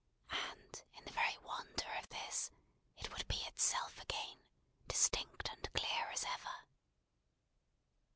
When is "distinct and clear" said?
4.87-6.07